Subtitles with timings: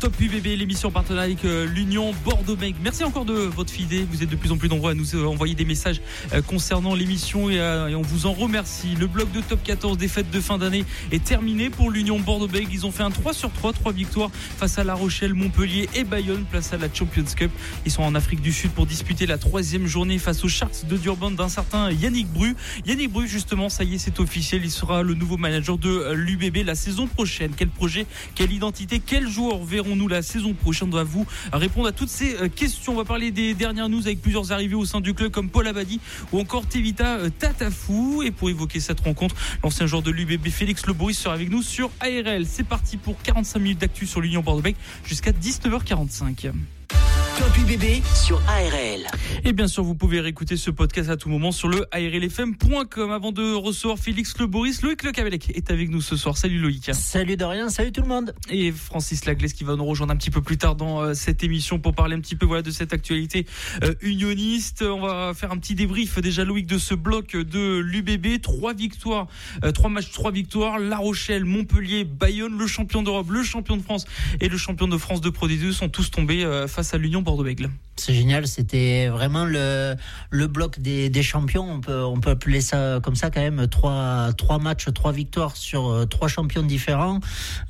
[0.00, 2.78] Top UBB, l'émission partenaire avec euh, l'Union Bordeaux-Bègles.
[2.82, 4.08] Merci encore de votre fidélité.
[4.10, 6.00] Vous êtes de plus en plus nombreux à nous euh, envoyer des messages
[6.32, 7.60] euh, concernant l'émission et,
[7.94, 8.94] on vous en remercie.
[8.98, 12.70] Le bloc de Top 14 des fêtes de fin d'année est terminé pour l'Union Bordeaux-Bègles.
[12.72, 16.04] Ils ont fait un 3 sur 3, 3 victoires face à La Rochelle, Montpellier et
[16.04, 17.50] Bayonne, place à la Champions Cup.
[17.84, 20.96] Ils sont en Afrique du Sud pour disputer la troisième journée face aux Sharks de
[20.96, 22.56] Durban d'un certain Yannick Bru.
[22.86, 24.62] Yannick Bru, justement, ça y est, c'est officiel.
[24.64, 27.52] Il sera le nouveau manager de l'UBB la saison prochaine.
[27.54, 29.58] Quel projet, quelle identité, quel quel joueur
[29.90, 32.92] verrons-nous la saison prochaine On va vous répondre à toutes ces euh, questions.
[32.92, 35.66] On va parler des dernières news avec plusieurs arrivées au sein du club comme Paul
[35.66, 36.00] Abadi
[36.32, 38.22] ou encore Tevita euh, Tatafou.
[38.22, 41.90] Et pour évoquer cette rencontre, l'ancien joueur de l'UBB Félix Le sera avec nous sur
[42.00, 42.46] ARL.
[42.46, 46.52] C'est parti pour 45 minutes d'actu sur l'Union Bordeaux-Bègles jusqu'à 19h45.
[47.40, 49.06] Top UBB sur ARL.
[49.44, 53.10] Et bien sûr, vous pouvez réécouter ce podcast à tout moment sur le ARLFM.com.
[53.10, 56.36] Avant de recevoir Félix Le Boris, Loïc Le Cabellec est avec nous ce soir.
[56.36, 56.90] Salut Loïc.
[56.92, 58.34] Salut Dorian, salut tout le monde.
[58.50, 61.42] Et Francis Laglaise qui va nous rejoindre un petit peu plus tard dans euh, cette
[61.42, 63.46] émission pour parler un petit peu voilà, de cette actualité
[63.84, 64.82] euh, unioniste.
[64.82, 68.42] On va faire un petit débrief déjà Loïc de ce bloc de l'UBB.
[68.42, 69.28] Trois victoires,
[69.64, 70.78] euh, trois matchs, trois victoires.
[70.78, 74.04] La Rochelle, Montpellier, Bayonne, le champion d'Europe, le champion de France
[74.42, 77.70] et le champion de France de Pro D2 sont tous tombés face à l'Union Bordeaux-Bègles.
[77.96, 79.94] C'est génial, c'était vraiment le,
[80.30, 83.68] le bloc des, des, champions, on peut, on peut appeler ça comme ça quand même,
[83.68, 87.20] trois, trois matchs, trois victoires sur euh, trois champions différents.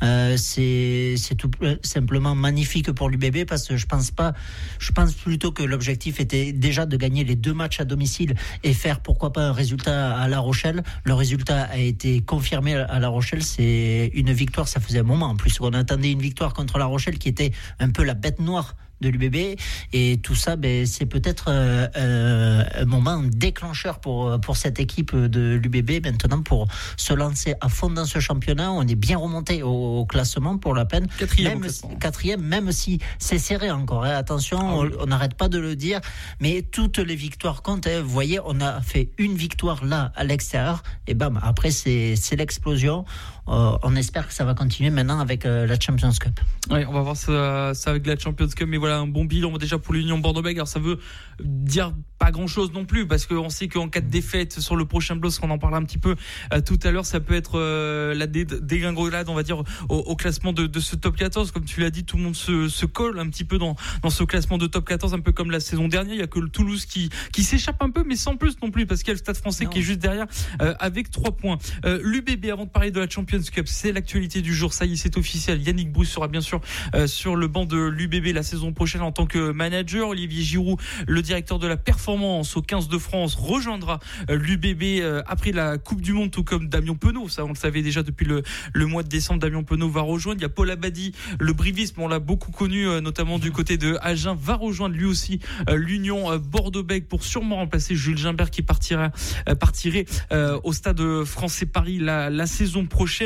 [0.05, 1.51] Euh, c'est tout
[1.83, 4.33] simplement magnifique pour l'UBB parce que je pense pas,
[4.79, 8.73] je pense plutôt que l'objectif était déjà de gagner les deux matchs à domicile et
[8.73, 10.85] faire pourquoi pas un résultat à La Rochelle.
[11.03, 15.27] Le résultat a été confirmé à La Rochelle, c'est une victoire, ça faisait un moment
[15.27, 17.51] en plus, on attendait une victoire contre La Rochelle qui était
[17.81, 19.59] un peu la bête noire de l'UBB.
[19.93, 25.15] Et tout ça, ben, c'est peut-être euh, euh, un moment déclencheur pour, pour cette équipe
[25.15, 28.73] de l'UBB maintenant pour se lancer à fond dans ce championnat.
[28.73, 31.07] On est bien remonté au, classement pour la peine.
[31.19, 34.05] Quatrième, même, quatrième même si c'est serré encore.
[34.05, 34.15] Hein.
[34.15, 36.01] Attention, ah on n'arrête pas de le dire.
[36.41, 37.87] Mais toutes les victoires comptent.
[37.87, 38.01] Hein.
[38.03, 40.83] Vous voyez, on a fait une victoire là à l'extérieur.
[41.07, 43.05] Et bam, après, c'est l'explosion.
[43.49, 46.41] Euh, on espère que ça va continuer maintenant avec la Champions Cup.
[46.71, 48.69] Oui, on va voir ça, ça avec la Champions Cup.
[48.69, 50.61] Mais voilà, un bon bilan déjà pour l'Union Bordeaux-Bègles.
[50.61, 50.99] Alors ça veut
[51.43, 54.85] dire pas grand chose non plus parce qu'on sait qu'en cas de défaite sur le
[54.85, 56.17] prochain bloc, on en parlera un petit peu
[56.53, 60.53] euh, tout à l'heure, ça peut être euh, la dégringolade, on va dire, au, classement
[60.53, 61.51] de, ce top 14.
[61.51, 64.25] Comme tu l'as dit, tout le monde se, colle un petit peu dans, dans ce
[64.25, 66.15] classement de top 14, un peu comme la saison dernière.
[66.15, 68.71] Il y a que le Toulouse qui, qui s'échappe un peu, mais sans plus non
[68.71, 70.27] plus parce qu'il y a le Stade français qui est juste derrière
[70.61, 71.59] euh, avec trois points.
[71.85, 74.73] L'UBB, avant de parler de la Champions C'est l'actualité du jour.
[74.73, 75.63] Ça y est, c'est officiel.
[75.63, 76.61] Yannick Bruce sera bien sûr
[77.07, 80.09] sur le banc de l'UBB la saison prochaine en tant que manager.
[80.09, 84.01] Olivier Giroud, le directeur de la performance au 15 de France, rejoindra
[84.31, 87.29] euh, l'UBB euh, après la Coupe du Monde, tout comme Damien Penaud.
[87.29, 88.43] Ça, on le savait déjà depuis le,
[88.87, 89.41] mois de décembre.
[89.41, 90.41] Damien Penaud va rejoindre.
[90.41, 93.77] Il y a Paul Abadi, le brivisme, on l'a beaucoup connu, euh, notamment du côté
[93.77, 95.41] de Agen, va rejoindre lui aussi
[95.73, 99.11] l'Union Bordeaux-Bègles pour sûrement remplacer Jules Gimbert qui partira,
[99.59, 103.20] partirait au stade français Paris la saison prochaine.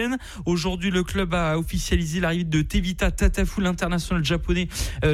[0.47, 4.69] Aujourd'hui, le club a officialisé l'arrivée de Tevita Tatafu, l'international japonais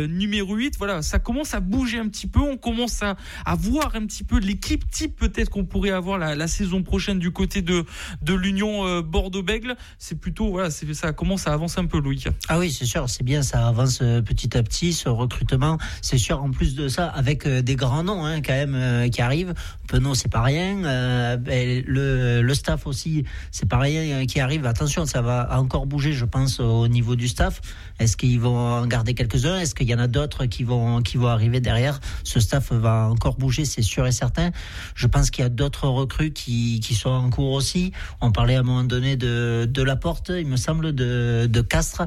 [0.08, 0.76] numéro 8.
[0.78, 2.41] Voilà, ça commence à bouger un petit peu.
[2.41, 3.16] On commence à,
[3.56, 7.62] voir un petit peu l'équipe type peut-être qu'on pourrait avoir la, saison prochaine du côté
[7.62, 7.84] de,
[8.22, 9.76] de l'Union euh, Bordeaux-Bègle.
[9.98, 12.24] C'est plutôt, voilà, ça commence à avancer un peu, Louis.
[12.48, 15.78] Ah oui, c'est sûr, c'est bien, ça avance euh, petit à petit, ce recrutement.
[16.02, 19.22] C'est sûr, en plus de ça, avec euh, des grands noms hein, quand même qui
[19.22, 19.54] arrivent.
[19.88, 21.36] Penaud, c'est pas rien.
[21.47, 24.69] Le, le staff aussi, c'est pas rien qui arrive.
[24.70, 27.60] Attention, ça va encore bouger, je pense, au niveau du staff.
[28.00, 29.59] Est-ce qu'ils vont en garder quelques-uns?
[29.61, 32.00] Est-ce qu'il y en a d'autres qui vont, qui vont arriver derrière?
[32.25, 34.50] Ce staff va encore bouger, c'est sûr et certain.
[34.94, 37.93] Je pense qu'il y a d'autres recrues qui, qui sont en cours aussi.
[38.21, 41.60] On parlait à un moment donné de, de la porte, il me semble, de, de
[41.60, 42.07] Castres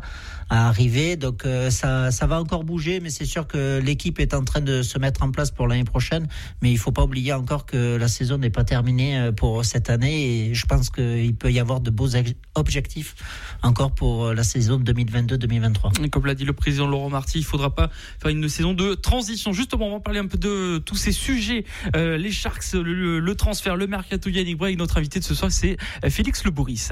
[0.49, 1.15] à arriver.
[1.15, 4.61] Donc euh, ça, ça va encore bouger, mais c'est sûr que l'équipe est en train
[4.61, 6.27] de se mettre en place pour l'année prochaine.
[6.61, 9.89] Mais il faut pas oublier encore que la saison n'est pas terminée euh, pour cette
[9.89, 12.09] année et je pense qu'il peut y avoir de beaux
[12.55, 13.15] objectifs
[13.61, 15.82] encore pour euh, la saison 2022-2023.
[16.11, 17.89] Comme l'a dit le président Laurent Marty, il faudra pas
[18.21, 19.53] faire une saison de transition.
[19.53, 23.87] Justement, on va parler un peu de tous ces sujets, les Sharks, le, transfert, le
[23.87, 24.75] mercato Yannick Bray.
[24.75, 25.77] Notre invité de ce soir, c'est
[26.09, 26.89] Félix Le Bourris.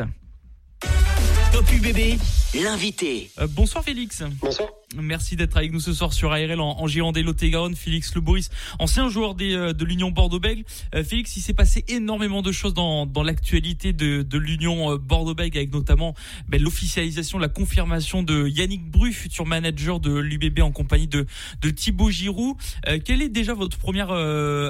[1.52, 2.20] Top UBB,
[2.64, 3.32] l'invité.
[3.50, 4.24] bonsoir Félix.
[4.42, 4.70] Bonsoir.
[4.98, 8.50] Merci d'être avec nous ce soir sur ARL en, en Gironde garonne Félix Le Boris,
[8.80, 10.64] ancien joueur euh, de l'Union Bordeaux-Bègles.
[10.96, 15.58] Euh, Félix, il s'est passé énormément de choses dans, dans l'actualité de, de l'Union Bordeaux-Bègles,
[15.58, 16.14] avec notamment
[16.50, 21.26] ben, l'officialisation, la confirmation de Yannick Bru, futur manager de l'UBB en compagnie de,
[21.62, 22.58] de Thibaut Giroud.
[23.06, 24.06] quel est déjà votre premier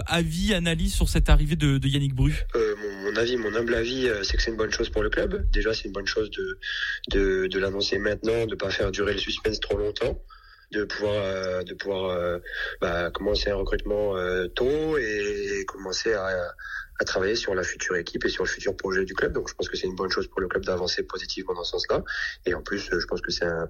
[0.07, 2.33] avis, analyse sur cette arrivée de, Yannick Bru
[3.03, 5.45] mon, avis, mon humble avis, c'est que c'est une bonne chose pour le club.
[5.51, 6.59] Déjà, c'est une bonne chose de,
[7.11, 10.10] de, de l'annoncer maintenant, de pas faire durer le suspense trop longtemps
[10.71, 12.39] de pouvoir euh, de pouvoir euh,
[12.79, 16.53] bah, commencer un recrutement euh, tôt et commencer à,
[17.01, 19.33] à travailler sur la future équipe et sur le futur projet du club.
[19.33, 21.71] Donc je pense que c'est une bonne chose pour le club d'avancer positivement dans ce
[21.71, 22.03] sens-là.
[22.45, 23.67] Et en plus, je pense que c'est un,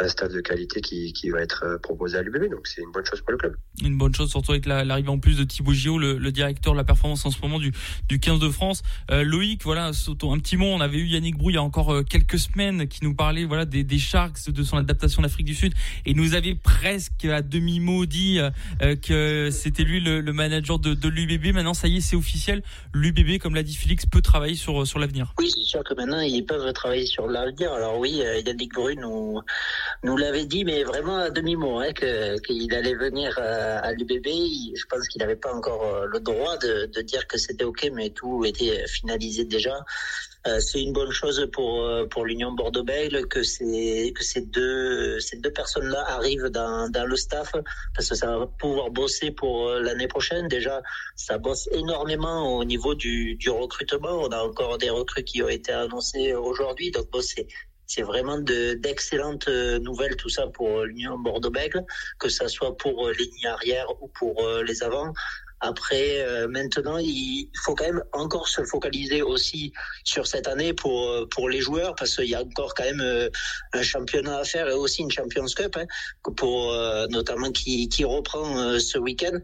[0.00, 2.50] un stade de qualité qui, qui va être euh, proposé à l'UBB.
[2.50, 3.56] Donc c'est une bonne chose pour le club.
[3.82, 6.78] Une bonne chose surtout avec l'arrivée en plus de Thibaut Gio, le, le, directeur de
[6.78, 7.72] la performance en ce moment du,
[8.08, 8.82] du 15 de France.
[9.10, 10.66] Euh, Loïc, voilà, un petit mot.
[10.66, 13.44] On avait eu Yannick Brou il y a encore euh, quelques semaines qui nous parlait
[13.44, 15.72] voilà des, des Sharks, de son adaptation en Afrique du Sud
[16.04, 18.40] et nous avait presque à demi mot dit
[18.82, 21.54] euh, que c'était lui le, le, manager de, de l'UBB.
[21.54, 24.98] Maintenant, ça y est, c'est officiel l'UBB, comme l'a dit Félix, peut travailler sur, sur
[24.98, 25.32] l'avenir.
[25.38, 27.72] Oui, c'est sûr que maintenant, ils peuvent travailler sur l'avenir.
[27.72, 29.40] Alors oui, euh, Yannick Brune nous,
[30.02, 34.26] nous l'avait dit, mais vraiment à demi-mot, hein, qu'il allait venir euh, à, l'UBB.
[34.26, 37.88] Je pense qu'il n'avait pas encore euh, le droit de, de dire que c'était OK,
[37.92, 39.74] mais tout était finalisé déjà.
[40.46, 45.18] Euh, c'est une bonne chose pour euh, pour l'Union Bordeaux-Bègles que ces que ces deux
[45.18, 47.52] ces deux personnes-là arrivent dans dans le staff
[47.94, 50.46] parce que ça va pouvoir bosser pour euh, l'année prochaine.
[50.48, 50.82] Déjà,
[51.16, 54.10] ça bosse énormément au niveau du du recrutement.
[54.10, 57.46] On a encore des recrues qui ont été annoncées aujourd'hui, donc bon, c'est
[57.86, 61.84] c'est vraiment d'excellentes nouvelles tout ça pour l'Union Bordeaux-Bègles,
[62.18, 65.12] que ça soit pour les lignes arrière ou pour les avants.
[65.66, 69.72] Après, euh, maintenant, il faut quand même encore se focaliser aussi
[70.04, 73.00] sur cette année pour euh, pour les joueurs parce qu'il y a encore quand même
[73.00, 73.30] euh,
[73.72, 75.86] un championnat à faire et aussi une Champions Cup hein,
[76.36, 76.74] pour
[77.08, 79.38] notamment qui qui reprend ce week-end.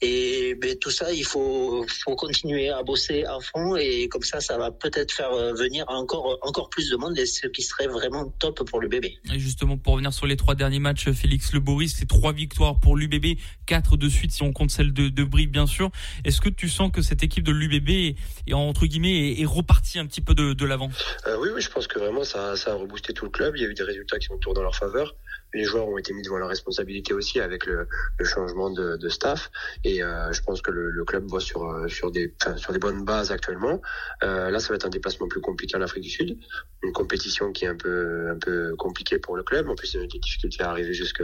[0.00, 4.40] Et ben, tout ça, il faut faut continuer à bosser à fond et comme ça,
[4.40, 8.26] ça va peut-être faire venir encore encore plus de monde et ce qui serait vraiment
[8.40, 9.16] top pour le bébé.
[9.32, 12.80] Et justement, pour revenir sur les trois derniers matchs, Félix Le Boris, c'est trois victoires
[12.80, 15.90] pour l'UBB, quatre de suite si on compte celle de, de Brie bien sûr.
[16.24, 18.16] Est-ce que tu sens que cette équipe de l'UBB
[18.46, 20.90] est, entre guillemets repartie un petit peu de, l'avant?
[21.26, 23.54] Euh, Oui, oui, je pense que vraiment ça, a reboosté tout le club.
[23.56, 25.14] Il y a eu des résultats qui sont tournés dans leur faveur
[25.54, 27.86] les joueurs ont été mis devant la responsabilité aussi avec le,
[28.24, 29.50] changement de, staff.
[29.84, 32.32] Et euh, je pense que le, club voit sur euh, sur des
[32.80, 33.80] bonnes bases actuellement.
[34.22, 36.38] Là, ça va être un déplacement plus compliqué en Afrique du Sud,
[36.82, 39.68] une compétition qui est un peu compliquée pour le club.
[39.68, 41.22] En plus, il y a des difficultés à arriver jusque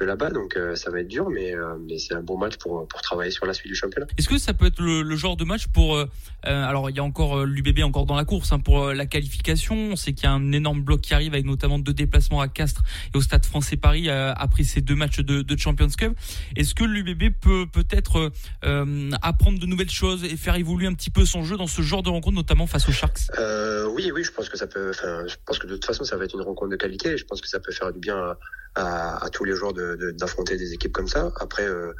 [0.00, 3.30] là-bas, donc ça va être dur, mais mais c'est un bon match pour pour travailler
[3.30, 4.06] sur la suite du championnat.
[4.18, 5.98] Est-ce que ça peut être le, le genre de match pour
[6.42, 9.74] alors il y a encore l'UBB encore dans la course hein, pour la qualification.
[9.92, 12.46] On sait qu'il y a un énorme bloc qui arrive avec notamment deux déplacements à
[12.48, 12.82] Castres
[13.12, 16.16] et au Stade français Paris euh, après ces deux matchs de, de Champions Cup.
[16.54, 18.30] Est-ce que l'UBB peut peut-être
[18.64, 21.82] euh, apprendre de nouvelles choses et faire évoluer un petit peu son jeu dans ce
[21.82, 23.22] genre de rencontre, notamment face aux Sharks?
[23.38, 24.92] Euh, Oui, oui, je pense que ça peut.
[24.92, 27.10] Je pense que de toute façon, ça va être une rencontre de qualité.
[27.12, 28.38] Et je pense que ça peut faire du bien à,
[28.74, 31.32] à, à tous les joueurs d'affronter de, des équipes comme ça.
[31.40, 31.92] Après, euh,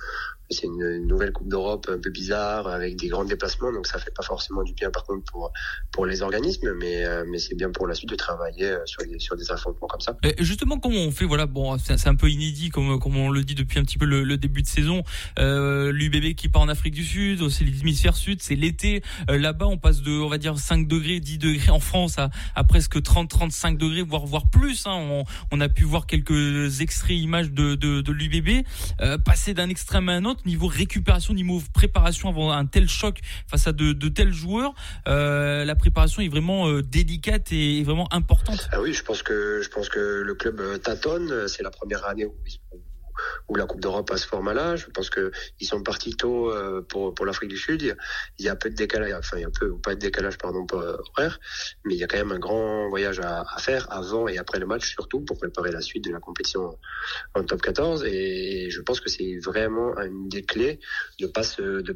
[0.50, 4.12] c'est une, nouvelle Coupe d'Europe un peu bizarre avec des grands déplacements, donc ça fait
[4.14, 5.52] pas forcément du bien par contre pour
[5.90, 9.02] pour les organismes, mais euh, mais c'est bien pour la suite de travailler euh, sur
[9.02, 10.16] des sur des affrontements comme ça.
[10.22, 13.43] Et justement, comment on fait Voilà, bon, c'est un peu inédit comme comme on le
[13.43, 15.02] dit depuis un petit peu le, le début de saison.
[15.38, 19.02] Euh, L'UBB qui part en Afrique du Sud, c'est l'hémisphère sud, c'est l'été.
[19.31, 22.31] Euh, là-bas, on passe de on va dire 5 degrés, 10 degrés en France à,
[22.54, 24.87] à presque 30, 35 degrés, voire voire plus.
[24.87, 24.94] Hein.
[24.94, 28.64] On, on, a pu voir quelques extraits images de de, de l'UBB
[29.25, 33.66] passer d'un extrême à un autre niveau récupération, niveau préparation avant un tel choc face
[33.66, 34.75] à de, tels joueurs,
[35.09, 38.69] euh, la préparation est vraiment euh, délicate et vraiment importante.
[38.73, 41.49] Ah oui, je pense que je pense que le club euh, tâtonne.
[41.49, 42.35] C'est la première année où
[43.49, 44.76] où la Coupe d'Europe a ce format-là.
[44.76, 47.96] Je pense que ils sont partis tôt euh, pour pour l'Afrique du Sud.
[48.38, 50.38] Il y a peu de décalage, enfin il y a peu ou pas de décalage
[50.38, 51.38] pardon horaire,
[51.85, 54.58] mais il y a quand même un grand voyage à, à, faire avant et après
[54.58, 56.78] le match surtout pour préparer la suite de la compétition
[57.35, 58.04] en top 14.
[58.04, 60.80] Et je pense que c'est vraiment une des clés
[61.20, 61.42] de pas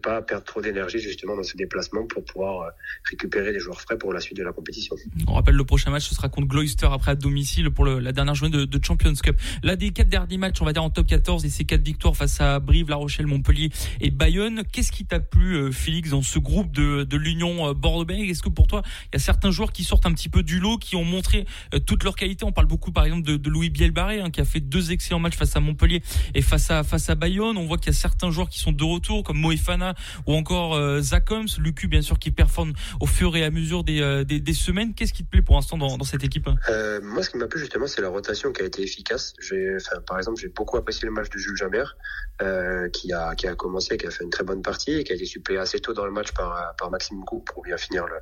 [0.03, 2.71] pas perdre trop d'énergie justement dans ce déplacement pour pouvoir euh,
[3.11, 4.97] récupérer des joueurs frais pour la suite de la compétition.
[5.27, 8.35] On rappelle le prochain match ce sera contre Gloucester après à domicile pour la dernière
[8.35, 9.37] journée de, de Champions Cup.
[9.63, 12.17] Là des quatre derniers matchs on va dire en top 14 et ses quatre victoires
[12.17, 14.63] face à Brive, La Rochelle, Montpellier et Bayonne.
[14.71, 18.31] Qu'est-ce qui t'a plu, Félix, dans ce groupe de, de l'Union Bordeaux-Bègles?
[18.31, 20.61] Est-ce que pour toi, il y a certains joueurs qui sortent un petit peu du
[20.61, 21.47] lot, qui ont montré
[21.87, 24.45] toute leur qualité On parle beaucoup, par exemple, de, de Louis Bielbarré, hein, qui a
[24.45, 26.01] fait deux excellents matchs face à Montpellier
[26.35, 27.57] et face à face à Bayonne.
[27.57, 29.95] On voit qu'il y a certains joueurs qui sont de retour, comme Moefana
[30.27, 34.01] ou encore euh, Zakoms, Lucu bien sûr qui performe au fur et à mesure des,
[34.01, 34.95] euh, des, des semaines.
[34.95, 36.49] Qu'est-ce qui te plaît pour l'instant dans, dans cette équipe?
[36.69, 39.35] Euh, Moi, ce qui m'a plu justement, c'est la rotation qui a été efficace.
[39.43, 41.97] Enfin, par exemple, j'ai beaucoup apprécié le match de Jules Jambert,
[42.43, 45.13] euh, qui a qui a commencé, qui a fait une très bonne partie et qui
[45.13, 48.07] a été suppléé assez tôt dans le match par par Maxime Gou pour bien finir
[48.07, 48.17] le,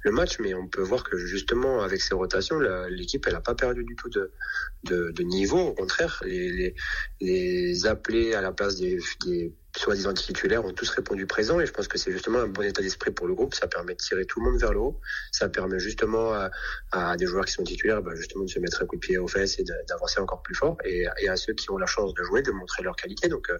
[0.00, 0.38] le match.
[0.38, 3.96] Mais on peut voir que justement avec ces rotations, l'équipe elle a pas perdu du
[3.96, 4.32] tout de
[4.84, 5.60] de, niveau.
[5.60, 6.74] Au contraire, les,
[7.20, 8.98] les, appelés à la place des
[9.76, 12.82] soi-disant titulaires ont tous répondu présent et je pense que c'est justement un bon état
[12.82, 13.54] d'esprit pour le groupe.
[13.54, 15.00] Ça permet de tirer tout le monde vers le haut.
[15.32, 16.32] Ça permet justement
[16.92, 19.18] à, des joueurs qui sont titulaires bah, justement de se mettre un coup de pied
[19.18, 22.14] aux fesses et d'avancer encore plus fort et, et, à ceux qui ont la chance
[22.14, 23.28] de jouer de montrer leur qualité.
[23.28, 23.58] Donc euh,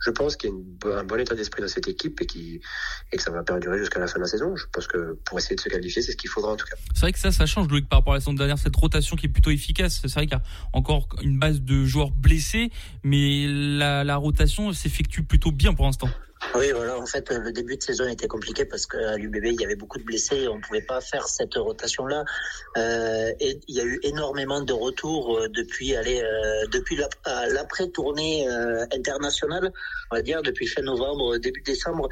[0.00, 2.60] je pense qu'il y a un bon état d'esprit dans cette équipe et, qui,
[3.12, 4.56] et que ça va perdurer jusqu'à la fin de la saison.
[4.56, 6.76] Je pense que pour essayer de se qualifier, c'est ce qu'il faudra en tout cas.
[6.94, 9.16] C'est vrai que ça, ça change, Loïc, par rapport à la saison dernière, cette rotation
[9.16, 10.00] qui est plutôt efficace.
[10.00, 10.42] C'est vrai qu'il y a
[10.72, 12.70] encore une base de joueurs blessés,
[13.04, 16.08] mais la, la rotation s'effectue plutôt bien pour l'instant.
[16.54, 16.98] Oui, voilà.
[16.98, 19.98] En fait, le début de saison était compliqué parce qu'à l'UBB, il y avait beaucoup
[19.98, 22.24] de blessés on ne pouvait pas faire cette rotation-là.
[22.76, 28.48] Euh, et il y a eu énormément de retours euh, depuis, allez, euh, depuis l'après-tournée
[28.92, 29.72] internationale,
[30.10, 32.08] on va dire, depuis fin novembre, début décembre.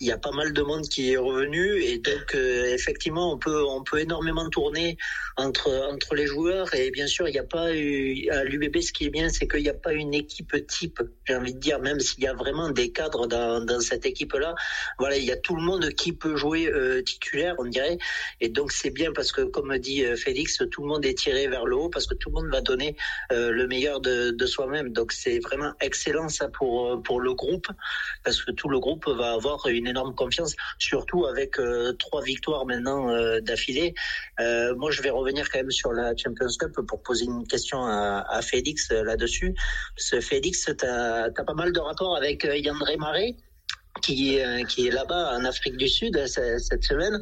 [0.00, 3.64] Il y a pas mal de monde qui est revenu et donc effectivement, on peut,
[3.68, 4.96] on peut énormément tourner
[5.36, 8.80] entre entre les joueurs et bien sûr, il n'y a pas à l'UBB.
[8.80, 11.00] Ce qui est bien, c'est qu'il n'y a pas une équipe type.
[11.24, 14.54] J'ai envie de dire, même s'il y a vraiment des cadres dans cette équipe-là,
[14.98, 17.98] voilà, il y a tout le monde qui peut jouer euh, titulaire, on dirait.
[18.40, 21.48] Et donc c'est bien parce que, comme dit euh, Félix, tout le monde est tiré
[21.48, 22.96] vers le haut parce que tout le monde va donner
[23.32, 24.92] euh, le meilleur de, soi-même.
[24.92, 27.68] Donc c'est vraiment excellent ça pour pour le groupe
[28.24, 31.56] parce que tout le groupe va avoir une énorme confiance, surtout avec
[31.98, 33.00] trois victoires maintenant
[33.40, 33.94] d'affilée.
[34.76, 38.24] moi, je vais revenir quand même sur la Champions Cup pour poser une question à,
[38.28, 39.54] à Félix là-dessus.
[39.96, 43.36] Ce Félix, tu as, as, pas mal de rapports avec Yandré Marais
[44.02, 47.20] qui est, qui est là-bas en Afrique du Sud cette semaine.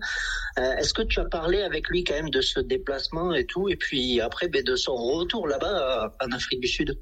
[0.58, 3.68] Euh, Est-ce que tu as parlé avec lui quand même de ce déplacement et tout,
[3.68, 6.98] et puis après ben, de son retour là-bas en Afrique du Sud?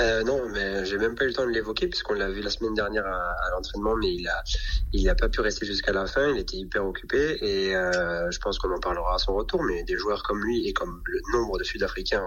[0.00, 2.50] Euh, non, mais j'ai même pas eu le temps de l'évoquer puisqu'on l'a vu la
[2.50, 4.42] semaine dernière à, à l'entraînement, mais il a,
[4.92, 6.28] il a pas pu rester jusqu'à la fin.
[6.30, 9.62] Il était hyper occupé et euh, je pense qu'on en parlera à son retour.
[9.62, 12.22] Mais des joueurs comme lui et comme le nombre de Sud-Africains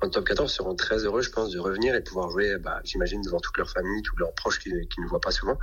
[0.00, 2.80] en, en, top 14 seront très heureux, je pense, de revenir et pouvoir jouer, bah,
[2.84, 5.58] j'imagine, devant toute leur famille, tous leurs proches qui, qui ne voient pas souvent.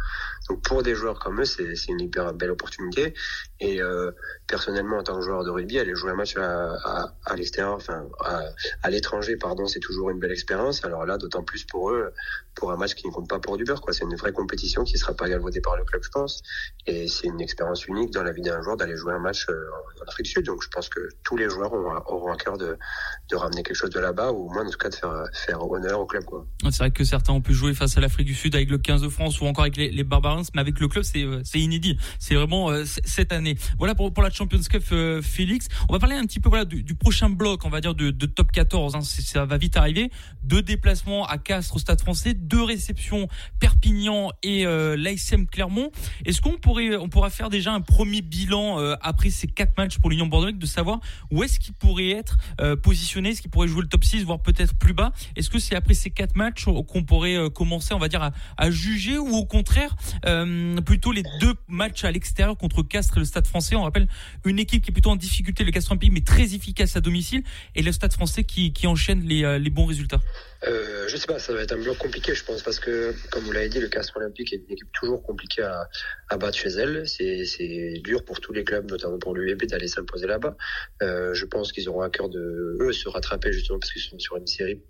[0.50, 3.16] Donc pour des joueurs comme eux, c'est une hyper belle opportunité.
[3.60, 4.12] Et euh,
[4.46, 7.74] personnellement, en tant que joueur de rugby, aller jouer un match à, à, à l'extérieur,
[7.74, 8.44] enfin à,
[8.84, 10.86] à l'étranger, pardon, c'est toujours une belle expérience.
[10.86, 12.14] Alors là, d'autant plus pour eux,
[12.54, 13.82] pour un match qui ne compte pas pour du beurre.
[13.92, 16.44] C'est une vraie compétition qui ne sera pas galvaudée par le club, je pense.
[16.86, 19.70] Et c'est une expérience unique dans la vie d'un joueur d'aller jouer un match euh,
[20.00, 20.46] en Afrique du Sud.
[20.46, 22.78] Donc je pense que tous les joueurs auront, auront à cœur de,
[23.30, 25.72] de ramener quelque chose de là-bas, ou au moins en tout cas de faire, faire
[25.72, 26.24] honneur au club.
[26.64, 29.02] C'est vrai que certains ont pu jouer face à l'Afrique du Sud avec le 15
[29.02, 30.04] de France ou encore avec les, les
[30.54, 31.98] mais avec le club, c'est, c'est inédit.
[32.20, 33.58] C'est vraiment euh, cette année.
[33.78, 35.68] Voilà pour, la Champions Cup, euh, Félix.
[35.90, 38.26] On va parler un petit peu voilà, du, prochain bloc, on va dire, de, de
[38.26, 38.96] top 14.
[38.96, 39.02] Hein.
[39.02, 40.12] Ça va vite arriver.
[40.44, 43.28] Deux déplacements à Castres au Stade français, deux réceptions
[43.60, 45.92] Perpignan et euh, l'ASM Clermont.
[46.26, 50.00] Est-ce qu'on pourrait, on pourra faire déjà un premier bilan euh, après ces quatre matchs
[50.00, 51.00] pour l'Union Bordeaux de savoir
[51.32, 54.42] où est-ce qu'il pourrait être euh, positionné, est-ce qu'il pourrait jouer le top 6, voire
[54.42, 55.12] peut-être plus bas?
[55.36, 58.32] Est-ce que c'est après ces quatre matchs qu'on pourrait euh, commencer, on va dire, à,
[58.58, 63.20] à, juger ou au contraire, euh, plutôt les deux matchs à l'extérieur contre Castres et
[63.20, 63.76] le Stade français?
[63.76, 64.08] On rappelle
[64.46, 67.44] une équipe qui est plutôt en difficulté, le Castres Olympique, mais très efficace à domicile,
[67.76, 70.20] et le Stade français qui, qui enchaîne les, les bons résultats.
[70.66, 73.44] Euh, je sais pas, ça va être un bloc compliqué, je pense, parce que, comme
[73.44, 75.90] vous l'avez dit, le Castres Olympique est une équipe toujours compliquée à,
[76.30, 77.08] à battre chez elle.
[77.08, 80.58] C'est dur pour tous les clubs, notamment pour l'UEB, d'aller s'imposer là-bas.
[81.02, 84.20] Euh, je pense qu'ils auront à cœur de, eux, se rattraper, justement, parce qu'ils sont
[84.20, 84.82] sur une série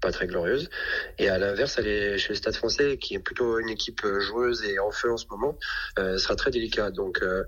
[0.00, 0.70] pas très glorieuse.
[1.18, 4.78] Et à l'inverse, aller chez le Stade français, qui est plutôt une équipe joueuse et
[4.78, 5.58] en feu en ce moment,
[5.98, 6.90] euh, sera très délicat.
[6.90, 7.44] Donc, euh,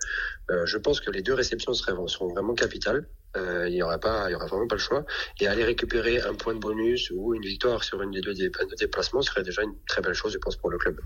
[0.51, 3.07] euh, je pense que les deux réceptions seront, vraiment capitales.
[3.37, 5.05] Euh, il y aura pas, il y aura vraiment pas le choix.
[5.41, 8.35] Et aller récupérer un point de bonus ou une victoire sur une des deux
[8.79, 11.01] déplacements serait déjà une très belle chose, je pense, pour le club.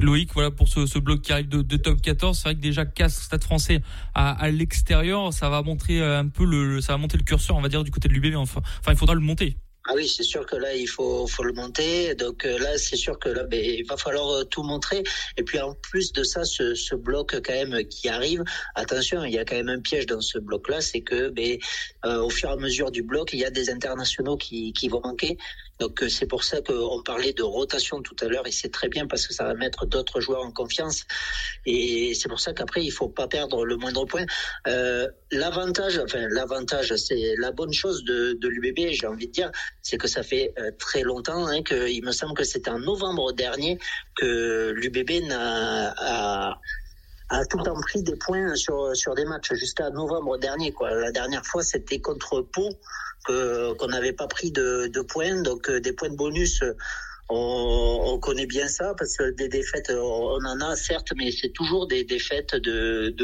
[0.00, 2.36] Loïc, voilà pour ce, ce bloc qui arrive de, de top 14.
[2.36, 3.82] C'est vrai que déjà Castres, Stade Français
[4.14, 7.60] à, à l'extérieur, ça va montrer un peu le, ça va monter le curseur, on
[7.60, 8.36] va dire, du côté de l'UBB.
[8.36, 9.56] Enfin, enfin, il faudra le monter.
[9.88, 12.14] Ah oui, c'est sûr que là, il faut, faut le monter.
[12.14, 15.02] Donc euh, là, c'est sûr que là, ben, il va falloir euh, tout montrer.
[15.36, 18.44] Et puis en plus de ça, ce, ce, bloc quand même qui arrive,
[18.76, 21.58] attention, il y a quand même un piège dans ce bloc-là, c'est que ben,
[22.04, 24.88] euh, au fur et à mesure du bloc, il y a des internationaux qui, qui
[24.88, 25.36] vont manquer.
[25.82, 29.08] Donc c'est pour ça qu'on parlait de rotation tout à l'heure et c'est très bien
[29.08, 31.02] parce que ça va mettre d'autres joueurs en confiance.
[31.66, 34.24] Et c'est pour ça qu'après il faut pas perdre le moindre point.
[35.32, 39.50] l'avantage, enfin l'avantage, c'est la bonne chose de, l'UBB, j'ai envie de dire,
[39.82, 43.32] c'est que ça fait très longtemps hein, que il me semble que c'était en novembre
[43.32, 43.78] dernier
[44.14, 46.60] que l'UBB a
[47.48, 50.72] tout le temps pris des points sur, sur des matchs jusqu'à novembre dernier.
[50.72, 50.90] Quoi.
[50.94, 52.68] La dernière fois, c'était contre Pau
[53.26, 56.62] qu'on n'avait pas pris de, de, points, donc euh, des points de bonus
[57.28, 61.86] on, connaît bien ça parce que des défaites, on en a certes, mais c'est toujours
[61.86, 63.14] des défaites de,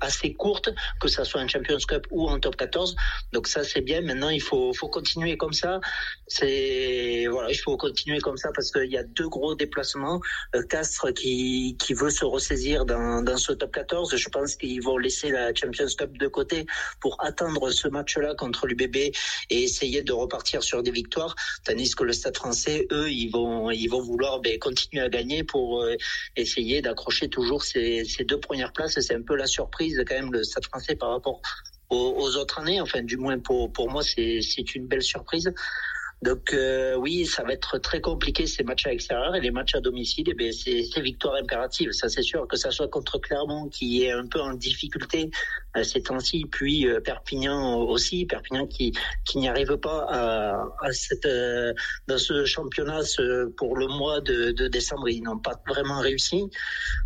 [0.00, 2.96] assez courtes, que ça soit en Champions Cup ou en Top 14.
[3.32, 4.00] Donc ça c'est bien.
[4.00, 5.80] Maintenant il faut, faut continuer comme ça.
[6.26, 10.20] C'est voilà, il faut continuer comme ça parce qu'il y a deux gros déplacements.
[10.54, 14.16] Euh, Castres qui, qui veut se ressaisir dans, dans ce Top 14.
[14.16, 16.66] Je pense qu'ils vont laisser la Champions Cup de côté
[17.00, 19.14] pour attendre ce match-là contre l'UBB et
[19.50, 21.34] essayer de repartir sur des victoires.
[21.64, 25.44] Tandis que le Stade Français, eux, ils vont ils vont vouloir ben, continuer à gagner
[25.44, 25.96] pour euh,
[26.36, 28.98] essayer d'accrocher toujours ces, deux premières places.
[29.00, 31.40] C'est un peu la surprise quand même le Stade Français par rapport
[31.90, 32.80] aux, autres années.
[32.80, 35.52] Enfin, du moins pour moi, c'est une belle surprise.
[36.20, 39.76] Donc euh, oui, ça va être très compliqué ces matchs à l'extérieur et les matchs
[39.76, 40.34] à domicile.
[40.38, 44.26] Eh c'est victoire impérative, ça c'est sûr que ça soit contre Clermont qui est un
[44.26, 45.30] peu en difficulté
[45.76, 48.92] euh, ces temps-ci, puis euh, Perpignan aussi, Perpignan qui
[49.24, 51.72] qui n'y arrive pas à, cette euh,
[52.08, 53.00] dans ce championnat
[53.56, 56.50] pour le mois de, décembre, ils n'ont pas vraiment réussi.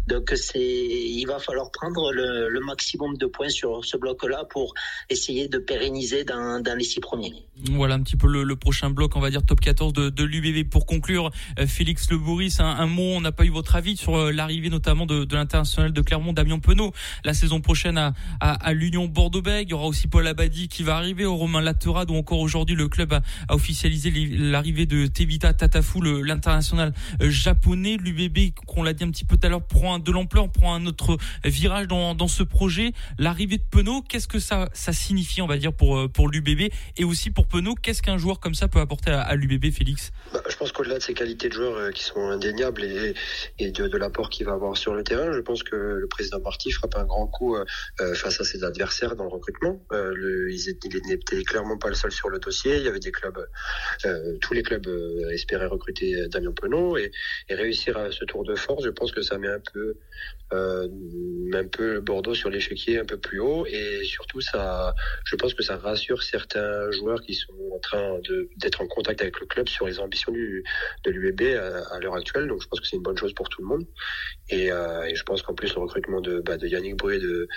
[0.07, 4.73] Donc c'est il va falloir prendre le, maximum de points sur ce bloc-là pour
[5.11, 7.45] essayer de pérenniser dans, les six premiers.
[7.73, 10.69] Voilà un petit peu le prochain bloc on va dire top 14 de, de l'UBB.
[10.69, 14.17] Pour conclure, euh, Félix Le Bourris, un, mot, on n'a pas eu votre avis sur
[14.17, 16.93] euh, l'arrivée notamment de, de l'international de Clermont, Damien Penaud,
[17.25, 19.69] la saison prochaine à, à, l'Union Bordeaux-Bègles.
[19.69, 22.77] Il y aura aussi Paul Abadi qui va arriver, au Romain Laterade, ou encore aujourd'hui
[22.77, 27.97] le club a, officialisé l'arrivée de Tevita Tatafu, l'international euh, japonais.
[27.97, 30.87] L'UBB, qu'on l'a dit un petit peu tout à l'heure, prend de l'ampleur, prend un
[30.87, 32.93] autre virage dans, dans ce projet.
[33.19, 37.05] L'arrivée de Penaud, qu'est-ce que ça, ça signifie, on va dire, pour, pour l'UBB et
[37.05, 40.57] aussi pour Penaud, qu'est-ce qu'un joueur comme ça peut apporter à, l'UBB, Félix bah, Je
[40.57, 44.47] pense qu'au-delà de ses qualités de joueur euh, qui sont indéniables et, de, l'apport qu'il
[44.47, 47.57] va avoir sur le terrain, je pense que le président Marty frappe un grand coup
[47.57, 47.65] euh,
[48.01, 49.81] euh, face à ses adversaires dans le recrutement.
[49.91, 52.77] le, il n'était clairement pas le seul sur le dossier.
[52.77, 53.47] Il y avait des clubs,
[54.41, 54.87] tous les clubs
[55.33, 56.53] espéraient recruter Damien
[56.99, 57.11] et,
[57.49, 58.85] et, réussir à ce tour de force.
[58.85, 59.97] Je pense que ça met un peu,
[60.53, 64.95] un peu Bordeaux sur l'échiquier un peu plus haut et surtout ça,
[65.25, 68.19] je pense que ça rassure certains joueurs qui sont en train
[68.57, 70.65] d'être en contact avec le club sur les ambitions du,
[71.05, 71.43] de l'UEB
[71.91, 72.49] à, l'heure actuelle.
[72.49, 73.87] Donc je pense que c'est une bonne chose pour tout le monde.
[74.49, 77.49] Et, euh, et je pense qu'en plus le recrutement de, bah, de Yannick Boué de,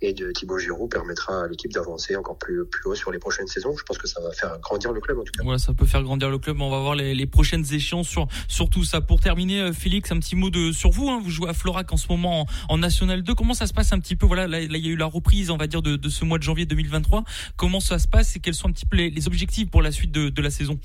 [0.00, 3.46] et de Thibaut Giroud permettra à l'équipe d'avancer encore plus, plus haut sur les prochaines
[3.46, 3.76] saisons.
[3.76, 5.42] Je pense que ça va faire grandir le club en tout cas.
[5.44, 6.60] Voilà, ça peut faire grandir le club.
[6.60, 9.00] On va voir les, les prochaines échéances sur, sur tout ça.
[9.00, 11.08] Pour terminer, euh, Félix, un petit mot de, sur vous.
[11.08, 11.20] Hein.
[11.22, 13.34] Vous jouez à Florac en ce moment en, National 2.
[13.34, 15.50] Comment ça se passe un petit peu Voilà, là, il y a eu la reprise,
[15.50, 17.24] on va dire, de, ce mois de janvier 2023.
[17.56, 20.12] Comment ça se passe et quels sont un petit peu les, objectifs pour la suite
[20.12, 20.78] de, la saison?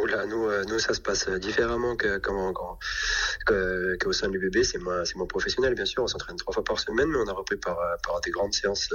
[0.00, 2.18] Oula, nous, euh, nous, ça se passe différemment que,
[3.96, 4.62] qu'au sein du bébé.
[4.62, 6.04] C'est moins, c'est professionnel, bien sûr.
[6.04, 8.90] On s'entraîne trois fois par semaine, mais on a repris par, par des grandes séances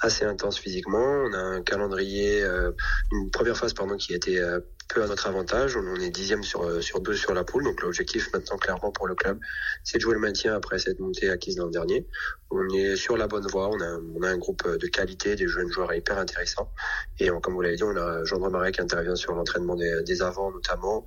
[0.00, 1.24] assez intenses physiquement.
[1.26, 2.72] On a un calendrier, euh,
[3.12, 5.76] une première phase, pardon, qui a été euh, peu à notre avantage.
[5.76, 7.64] On est dixième sur, sur deux sur la poule.
[7.64, 9.38] Donc, l'objectif maintenant, clairement, pour le club,
[9.82, 12.06] c'est de jouer le maintien après cette montée acquise l'an dernier.
[12.50, 13.68] On est sur la bonne voie.
[13.68, 16.72] On a, on a un groupe de qualité, des jeunes joueurs hyper intéressants.
[17.18, 20.22] Et comme vous l'avez dit, on a Jean Marais qui intervient sur l'entraînement des, des
[20.22, 21.04] avants notamment.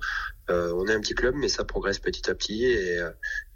[0.50, 3.00] Euh, on est un petit club, mais ça progresse petit à petit et,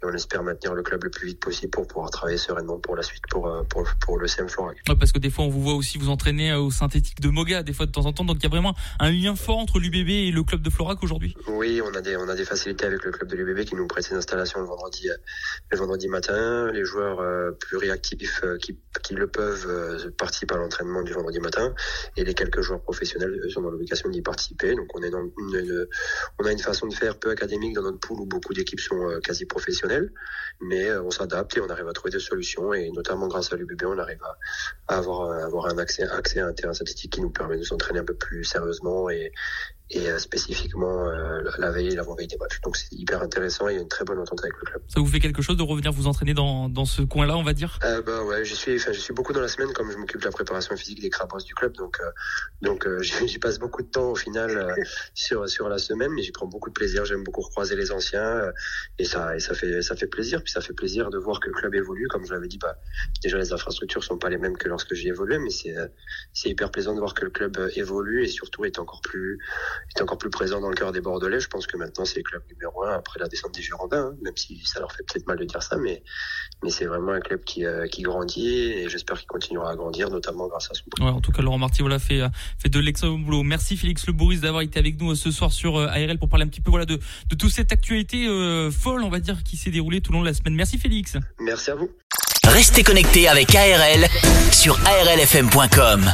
[0.03, 2.95] euh, on espère maintenir le club le plus vite possible pour pouvoir travailler sereinement pour
[2.95, 4.77] la suite, pour, euh, pour, pour le CM Florac.
[4.99, 7.73] parce que des fois, on vous voit aussi vous entraîner au synthétique de Moga, des
[7.73, 8.25] fois de temps en temps.
[8.25, 11.01] Donc il y a vraiment un lien fort entre l'UBB et le club de Florac
[11.03, 11.35] aujourd'hui.
[11.47, 13.87] Oui, on a des on a des facilités avec le club de l'UBB qui nous
[13.87, 15.07] prête ses installations le vendredi
[15.71, 16.71] le vendredi matin.
[16.71, 17.21] Les joueurs
[17.59, 21.73] plus réactifs qui, qui le peuvent participent à l'entraînement du vendredi matin
[22.17, 24.75] et les quelques joueurs professionnels sont dans l'obligation d'y participer.
[24.75, 25.87] Donc on est dans une,
[26.39, 29.09] on a une façon de faire peu académique dans notre pool où beaucoup d'équipes sont
[29.09, 29.92] euh, quasi professionnelles,
[30.61, 32.73] mais euh, on s'adapte et on arrive à trouver des solutions.
[32.73, 34.21] Et notamment grâce à l'UBB, on arrive
[34.87, 37.99] à, avoir, avoir un accès, accès à un terrain synthétique qui nous permet de s'entraîner
[37.99, 39.31] un peu plus sérieusement et,
[39.89, 42.59] et euh, spécifiquement euh, la veille et l'avant-veille des matchs.
[42.61, 44.81] Donc c'est hyper intéressant et il y a une très bonne entente avec le club.
[44.87, 47.53] Ça vous fait quelque chose de revenir vous entraîner dans, dans ce coin-là, on va
[47.53, 47.79] dire?
[47.83, 50.25] Euh, Bah ouais, je suis, je suis beaucoup dans la semaine comme je m'occupe de
[50.25, 52.09] la préparation physique des crabos du club, donc euh,
[52.61, 54.75] donc j'y passe beaucoup de temps au final
[55.13, 57.05] sur sur la semaine, mais j'y prends beaucoup de plaisir.
[57.05, 58.51] J'aime beaucoup recroiser les anciens
[58.99, 60.41] et ça et ça fait ça fait plaisir.
[60.43, 62.07] Puis ça fait plaisir de voir que le club évolue.
[62.07, 62.77] Comme je l'avais dit, bah
[63.21, 65.75] déjà les infrastructures sont pas les mêmes que lorsque j'y évoluais, mais c'est
[66.33, 69.39] c'est hyper plaisant de voir que le club évolue et surtout est encore plus
[69.95, 71.39] est encore plus présent dans le cœur des Bordelais.
[71.39, 74.15] Je pense que maintenant c'est le club numéro un après la descente des Girondins, hein,
[74.21, 76.03] même si ça leur fait peut-être mal de dire ça, mais
[76.63, 80.09] mais c'est vraiment un club qui, euh, qui grandit et j'espère qu'il continuera à grandir,
[80.09, 80.83] notamment grâce à son.
[81.03, 82.21] Ouais, en tout cas, Laurent Marty voilà fait
[82.59, 83.43] fait de l'excellent boulot.
[83.43, 86.49] Merci Félix Le Bourris d'avoir été avec nous ce soir sur ARL pour parler un
[86.49, 88.25] petit peu voilà de de toute cette actualité
[88.71, 90.55] folle, on va dire, qui s'est déroulée tout au long de la semaine.
[90.55, 91.17] Merci Félix.
[91.39, 91.89] Merci à vous.
[92.47, 94.07] Restez connectés avec ARL
[94.51, 96.13] sur arlfm.com.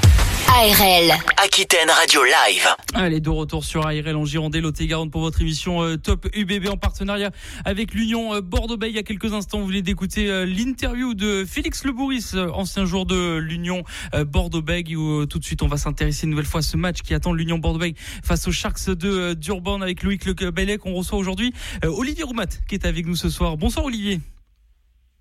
[0.50, 1.12] ARL.
[1.38, 2.68] Aquitaine Radio Live.
[2.96, 6.70] Allez, de retour sur ARL en Gironde, lot garonne pour votre émission euh, Top UBB
[6.70, 7.30] en partenariat
[7.66, 8.90] avec l'Union euh, Bordeaux-Bay.
[8.90, 13.06] Il y a quelques instants, vous venez d'écouter euh, l'interview de Félix Lebouris, ancien joueur
[13.06, 13.84] de l'Union
[14.14, 14.96] Bordeaux-Bay.
[14.96, 17.32] Où tout de suite, on va s'intéresser une nouvelle fois à ce match qui attend
[17.32, 20.86] l'Union Bordeaux-Bay face aux Sharks de Durban avec Loïc Le Bellec.
[20.86, 23.56] On reçoit aujourd'hui Olivier Roumat qui est avec nous ce soir.
[23.58, 24.20] Bonsoir Olivier.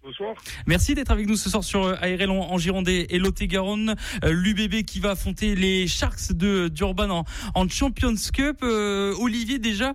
[0.03, 0.35] Bonsoir.
[0.69, 3.97] Merci d'être avec nous ce soir sur euh, ARL en Gironde et Lot-et-Garonne.
[4.25, 8.59] Euh, L'UBB qui va affronter les Sharks de d'Urban en, en, Champions Cup.
[8.63, 9.95] Euh, Olivier, déjà,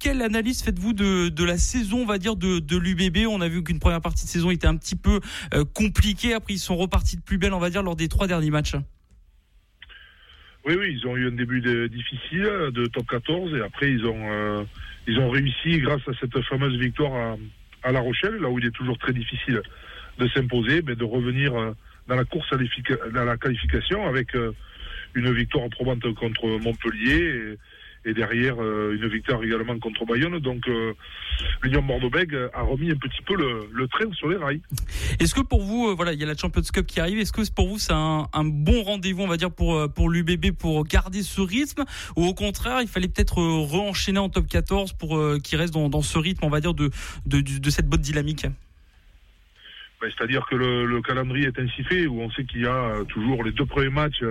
[0.00, 3.48] quelle analyse faites-vous de, de, la saison, on va dire, de, de l'UBB On a
[3.48, 5.20] vu qu'une première partie de saison était un petit peu
[5.72, 6.34] compliquée.
[6.34, 8.74] Après, ils sont repartis de plus belle, on va dire, lors des trois derniers matchs.
[10.66, 14.66] Oui, oui, ils ont eu un début difficile de top 14 et après ils ont
[15.06, 17.36] ils ont réussi grâce à cette fameuse victoire à
[17.84, 19.62] à La Rochelle, là où il est toujours très difficile
[20.18, 21.72] de s'imposer, mais de revenir euh,
[22.08, 22.56] dans la course à,
[23.24, 24.52] la qualification avec euh,
[25.14, 27.56] une victoire probante contre Montpellier
[28.04, 30.38] et, derrière euh, une victoire également contre Bayonne.
[30.38, 30.64] Donc
[31.62, 34.60] l'Union Bordeaux-Bègles a remis un petit peu le, train sur les rails.
[35.20, 37.42] Est-ce que pour vous, voilà, il y a la Champions Cup qui arrive, est-ce que
[37.52, 41.40] pour vous c'est un, bon rendez-vous, on va dire, pour, pour l'UBB pour garder ce
[41.40, 41.84] rythme
[42.16, 46.18] ou au contraire, il fallait peut-être re-enchaîner en top 14 pour qu'il reste dans, ce
[46.18, 46.90] rythme, on va dire, de,
[47.26, 48.46] de, de cette bonne dynamique?
[50.04, 53.04] Ben, c'est-à-dire que le, calendrier est ainsi fait où on sait qu'il y a euh,
[53.04, 54.22] toujours les deux premiers matchs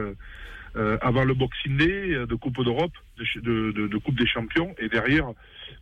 [0.75, 5.27] euh, euh, avant le Boxing Day de Coupe d'Europe, de, Coupe des Champions, et derrière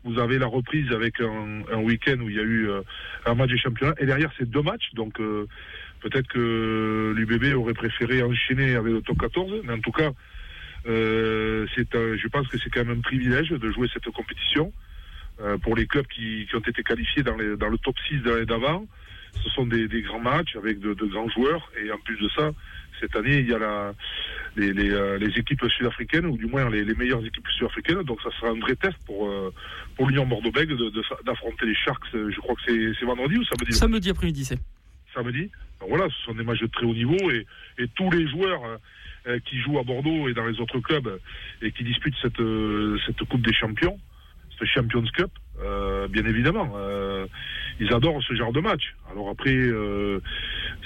[0.04, 2.70] vous avez la reprise avec un, week-end où il y a eu
[3.26, 5.18] un match des championnats, et derrière c'est deux matchs, donc
[6.02, 10.12] peut-être que l'UBB aurait préféré enchaîner avec le top 14, mais en tout cas,
[10.86, 14.72] c'est, je pense que c'est quand même un privilège de jouer cette compétition
[15.64, 18.86] pour les clubs qui, ont été qualifiés dans, dans le top 6 d'avant
[19.44, 21.72] ce sont des, grands matchs avec de, grands joueurs.
[21.84, 22.52] Et en plus de ça,
[23.00, 23.94] cette année, il y a la,
[24.56, 28.04] les, euh, équipes sud-africaines, ou du moins les, meilleures équipes sud-africaines.
[28.04, 29.54] Donc ça sera un vrai test pour, euh,
[29.96, 30.78] pour l'Union Bordeaux-Bègles
[31.26, 32.06] d'affronter les Sharks.
[32.14, 33.74] Je crois que c'est vendredi ou samedi?
[33.74, 34.60] Samedi après-midi, c'est.
[35.14, 35.50] Samedi.
[35.80, 37.46] Donc voilà, ce sont des matchs de très haut niveau et,
[37.80, 38.62] et tous les joueurs
[39.28, 41.20] euh, qui jouent à Bordeaux et dans les autres clubs
[41.62, 42.42] et qui disputent cette,
[43.06, 44.00] cette Coupe des Champions,
[44.66, 45.32] Champions Cup,
[46.10, 46.76] bien évidemment
[47.82, 48.96] ils adorent ce genre de match.
[49.12, 50.20] Alors après, euh,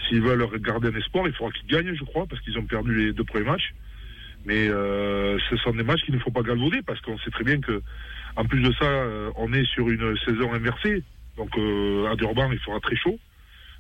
[0.07, 2.95] s'ils veulent garder un espoir, il faudra qu'ils gagnent, je crois, parce qu'ils ont perdu
[2.95, 3.73] les deux premiers matchs.
[4.45, 7.43] Mais euh, ce sont des matchs qu'il ne faut pas galvauder, parce qu'on sait très
[7.43, 7.81] bien que,
[8.38, 11.03] en plus de ça, euh, on est sur une saison inversée.
[11.35, 11.49] Donc
[12.09, 13.19] à Durban, il fera très chaud.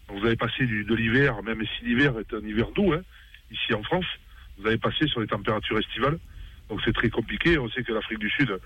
[0.09, 3.01] Donc, vous avez passé de l'hiver, même si l'hiver est un hiver doux, hein,
[3.49, 4.05] ici en France,
[4.57, 6.19] vous avez passé sur les températures estivales.
[6.69, 7.57] Donc c'est très compliqué.
[7.57, 8.57] On sait que l'Afrique du Sud,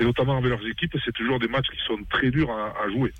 [0.00, 3.12] et notamment avec leurs équipes, c'est toujours des matchs qui sont très durs à jouer.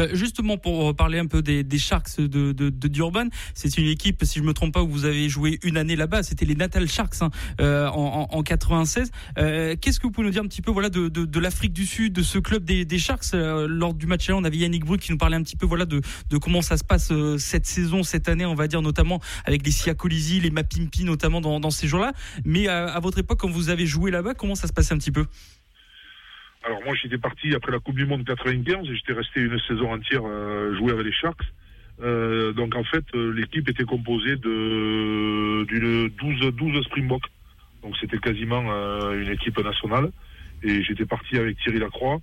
[0.00, 4.44] Euh, justement, pour parler un peu des, Sharks de, Durban, c'est une équipe, si je
[4.44, 6.22] me trompe pas, où vous avez joué une année là-bas.
[6.22, 9.10] C'était les Natal Sharks hein, euh, en, 96.
[9.38, 12.12] Euh, qu'est-ce que vous pouvez nous dire un petit peu, voilà, de, l'Afrique du Sud,
[12.12, 13.32] de ce club des, Sharks?
[13.32, 15.84] Lors du match là, on avait Yannick Brut qui nous parlait un petit peu, voilà,
[15.84, 16.00] de,
[16.40, 20.40] comment ça se passe cette saison, cette année, on va dire notamment avec les Siakolisi,
[20.40, 22.12] les Mapimpi, notamment dans, ces jours-là.
[22.44, 25.12] Mais à votre époque, quand vous avez joué là-bas, comment ça se passait un petit
[25.12, 25.26] peu?
[26.64, 29.92] Alors moi j'étais parti après la Coupe du Monde 95 et j'étais resté une saison
[29.92, 31.42] entière euh, jouer avec les Sharks.
[32.02, 37.26] Euh, donc en fait euh, l'équipe était composée de d'une 12 12 Springboks.
[37.82, 38.62] Donc c'était quasiment
[39.12, 40.10] une équipe nationale
[40.62, 42.20] et j'étais parti avec Thierry Lacroix.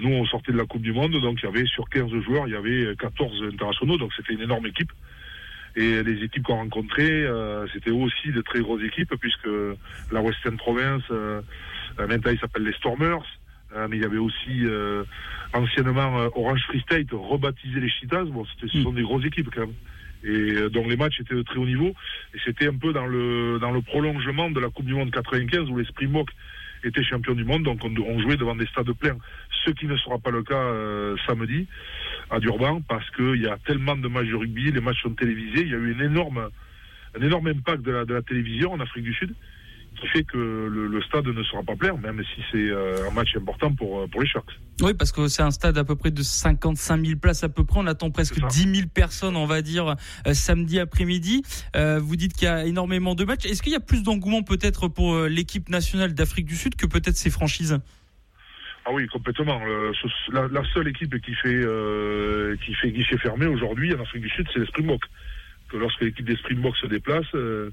[0.00, 2.48] Nous on sortait de la Coupe du Monde donc il y avait sur 15 joueurs,
[2.48, 4.90] il y avait 14 internationaux donc c'était une énorme équipe.
[5.76, 7.24] Et les équipes qu'on rencontrait,
[7.72, 9.48] c'était aussi de très grosses équipes, puisque
[10.10, 11.02] la Western Province,
[11.98, 13.24] maintenant ils s'appellent les Stormers,
[13.74, 15.04] euh, mais il y avait aussi euh,
[15.54, 18.24] anciennement euh, Orange Free State, rebaptisé les Cheetahs.
[18.24, 18.96] Bon, ce sont mm.
[18.96, 19.74] des grosses équipes quand même.
[20.24, 21.94] Et donc les matchs étaient de très haut niveau.
[22.34, 25.68] Et c'était un peu dans le dans le prolongement de la Coupe du Monde 95
[25.68, 26.30] où les Springboks
[26.84, 27.64] étaient champions du monde.
[27.64, 29.18] Donc on, jouait devant des stades pleins.
[29.64, 30.64] Ce qui ne sera pas le cas
[31.26, 31.66] samedi
[32.30, 35.62] à Durban parce qu'il y a tellement de matchs de rugby, les matchs sont télévisés.
[35.62, 36.50] Il y a eu une énorme,
[37.18, 39.34] un énorme impact de la, de la télévision en Afrique du Sud
[40.00, 43.72] qui fait que le, stade ne sera pas plein, même si c'est un match important
[43.72, 44.58] pour, pour les Sharks.
[44.80, 47.64] Oui, parce que c'est un stade à peu près de 55 000 places à peu
[47.64, 47.78] près.
[47.80, 49.96] On attend presque 10 000 personnes, on va dire,
[50.32, 51.42] samedi après-midi.
[51.74, 53.46] vous dites qu'il y a énormément de matchs.
[53.46, 57.16] Est-ce qu'il y a plus d'engouement peut-être pour l'équipe nationale d'Afrique du Sud que peut-être
[57.16, 57.78] ses franchises?
[58.84, 59.60] Ah oui, complètement.
[59.64, 59.92] Euh,
[60.32, 64.46] la, seule équipe qui fait euh, qui fait guichet fermé aujourd'hui en Afrique du Sud,
[64.52, 65.04] c'est les Springboks.
[65.72, 67.70] Que lorsque l'équipe des Springboks se déplace, euh,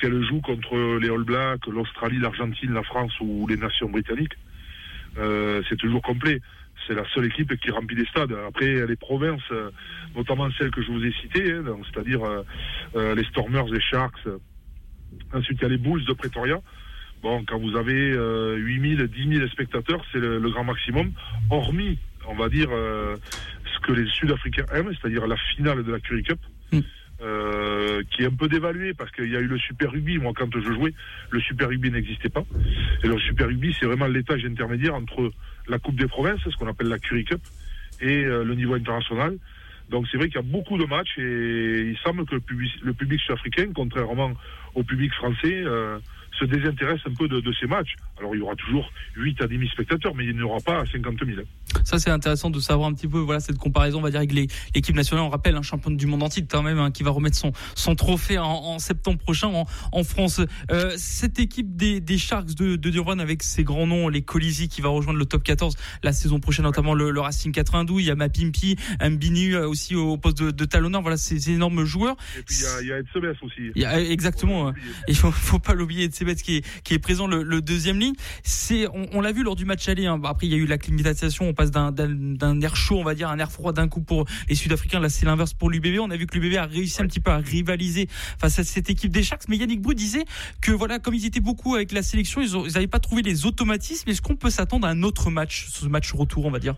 [0.00, 4.36] qu'elle joue contre les All Blacks, l'Australie, l'Argentine, la France ou les nations britanniques,
[5.68, 6.40] c'est toujours complet.
[6.86, 8.34] C'est la seule équipe qui remplit les stades.
[8.48, 9.42] Après, les provinces,
[10.16, 12.22] notamment celles que je vous ai citées, hein, c'est-à-dire
[12.94, 14.26] les Stormers, les Sharks.
[15.34, 16.62] Ensuite, il y a les Bulls de Pretoria
[17.22, 21.12] Bon, quand vous avez euh, 8 000, 10 000 spectateurs, c'est le, grand maximum,
[21.50, 23.16] hormis, on va dire, euh,
[23.72, 26.40] ce que les Sud-Africains aiment, c'est-à-dire la finale de la Curry Cup,
[26.72, 26.80] hmm.
[27.22, 30.18] Euh, qui est un peu dévaluée parce qu'il y a eu le Super Rugby.
[30.18, 30.92] Moi, quand je jouais,
[31.30, 32.44] le Super Rugby n'existait pas.
[33.04, 35.32] Et le Super Rugby, c'est vraiment l'étage intermédiaire entre
[35.68, 37.40] la Coupe des provinces, ce qu'on appelle la Curry Cup,
[38.00, 39.38] et euh, le niveau international.
[39.88, 42.72] Donc c'est vrai qu'il y a beaucoup de matchs et il semble que le public,
[42.82, 44.32] le public sud-africain, contrairement
[44.74, 45.98] au public français, euh,
[46.38, 47.94] se désintéresse un peu de, de, ces matchs.
[48.18, 50.84] Alors il y aura toujours 8 à 10 000 spectateurs, mais il n'y aura pas
[50.86, 51.42] 50 000.
[51.84, 54.32] Ça c'est intéressant de savoir un petit peu voilà cette comparaison, on va dire avec
[54.32, 55.24] l'équipe nationale.
[55.24, 57.52] On rappelle un hein, champion du monde entier quand même hein, qui va remettre son
[57.74, 60.40] son trophée en, en septembre prochain en, en France.
[60.70, 64.68] Euh, cette équipe des, des Sharks de, de Durban avec ses grands noms, les Colisi
[64.68, 68.02] qui va rejoindre le top 14 la saison prochaine, notamment le, le Racing 92.
[68.02, 71.02] Il y a Mapimpi, Mbinu euh, aussi au poste de, de talonneur.
[71.02, 72.16] Voilà ces énormes joueurs.
[72.38, 73.72] Et puis il y a, a aussi.
[73.74, 74.72] Il y a, exactement.
[75.08, 78.14] Il faut, faut pas l'oublier qui est, qui est présent le, le deuxième ligne.
[78.42, 80.06] C'est, on, on l'a vu lors du match aller.
[80.06, 80.20] Hein.
[80.24, 81.48] Après, il y a eu la climatisation.
[81.48, 84.54] On passe d'un air chaud, on va dire, un air froid d'un coup pour les
[84.54, 85.00] Sud-Africains.
[85.00, 85.98] Là, c'est l'inverse pour l'UBB.
[86.00, 88.90] On a vu que l'UBB a réussi un petit peu à rivaliser face à cette
[88.90, 89.48] équipe des Sharks.
[89.48, 90.24] Mais Yannick Brou disait
[90.60, 94.10] que voilà, comme ils étaient beaucoup avec la sélection, ils n'avaient pas trouvé les automatismes.
[94.10, 96.76] Est-ce qu'on peut s'attendre à un autre match, ce match retour, on va dire?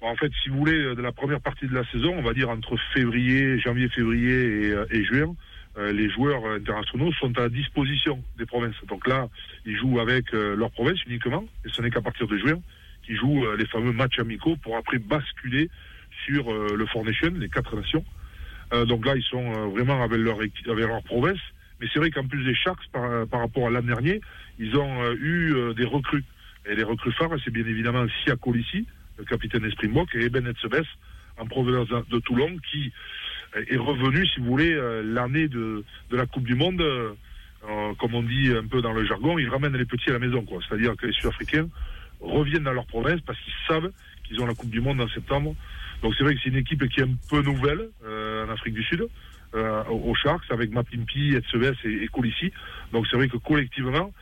[0.00, 2.48] En fait, si vous voulez, de la première partie de la saison, on va dire
[2.50, 5.34] entre février, janvier, février et, euh, et juin,
[5.78, 8.76] euh, les joueurs internationaux sont à disposition des provinces.
[8.88, 9.28] Donc là,
[9.66, 12.58] ils jouent avec euh, leur province uniquement, et ce n'est qu'à partir de juin
[13.06, 15.70] qu'ils jouent euh, les fameux matchs amicaux pour après basculer
[16.24, 18.04] sur le Four Nation, les quatre nations.
[18.88, 21.38] donc là, ils sont vraiment avec leur, avec leur province.
[21.78, 24.20] Mais c'est vrai qu'en plus des Sharks, par, par rapport à l'an dernier,
[24.58, 26.24] ils ont eu des recrues.
[26.64, 28.86] Et les recrues phares, c'est bien évidemment Sia Colissi,
[29.18, 30.86] le capitaine des Springboks, et Bennett Sebes,
[31.36, 32.92] en provenance de Toulon, qui
[33.68, 37.14] est revenu, si vous voulez, euh, l'année de, de la Coupe du Monde, euh,
[37.98, 40.42] comme on dit un peu dans le jargon, ils ramènent les petits à la maison,
[40.42, 40.60] quoi.
[40.66, 41.68] C'est-à-dire que les Sud-Africains
[42.20, 43.90] reviennent dans leur province parce qu'ils savent
[44.24, 45.54] qu'ils ont la Coupe du Monde en septembre.
[46.02, 48.74] Donc c'est vrai que c'est une équipe qui est un peu nouvelle euh, en Afrique
[48.74, 49.06] du Sud,
[49.54, 52.52] euh, aux Sharks, avec Mapimpi, Etseves et, et Colissi.
[52.92, 54.12] Donc c'est vrai que collectivement,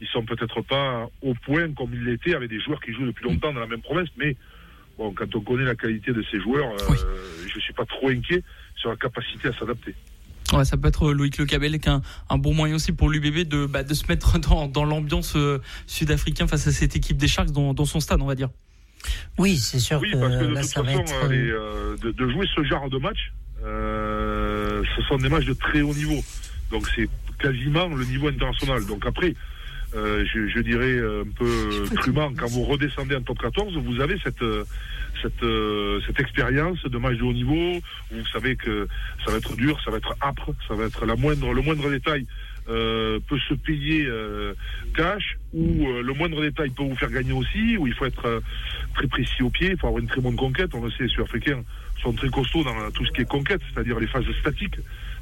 [0.00, 3.24] ils sont peut-être pas au point comme ils l'étaient avec des joueurs qui jouent depuis
[3.24, 4.36] longtemps dans la même province, mais
[4.96, 8.42] bon, quand on connaît la qualité de ces joueurs, euh, je suis pas trop inquiet
[8.76, 9.94] sur la capacité à s'adapter.
[10.52, 13.48] Ouais, ça peut être Loïc Le Cabel qui un, un bon moyen aussi pour l'UBB
[13.48, 17.28] de, bah, de se mettre dans, dans l'ambiance euh, sud-africaine face à cette équipe des
[17.28, 18.48] Sharks dans, dans son stade, on va dire.
[19.38, 20.00] Oui, c'est sûr.
[20.00, 23.32] Oui, parce que de toute façon, euh, de, de, jouer ce genre de match,
[23.64, 26.22] euh, ce sont des matchs de très haut niveau.
[26.70, 27.08] Donc c'est
[27.38, 28.84] quasiment le niveau international.
[28.86, 29.34] Donc après,
[29.94, 34.44] euh, je, dirais un peu crûment, quand vous redescendez en top 14, vous avez cette
[35.22, 37.80] cette, euh, cette expérience de match de haut niveau.
[38.10, 38.88] Vous savez que
[39.24, 41.90] ça va être dur, ça va être âpre, ça va être la moindre, le moindre
[41.90, 42.26] détail
[42.68, 44.54] euh, peut se payer euh,
[44.94, 47.76] cash ou euh, le moindre détail peut vous faire gagner aussi.
[47.76, 48.40] Où il faut être euh,
[48.94, 50.70] très précis au pied, il faut avoir une très bonne conquête.
[50.74, 51.62] On le sait, les Sud-Africains
[52.02, 54.76] sont très costauds dans tout ce qui est conquête, c'est-à-dire les phases statiques,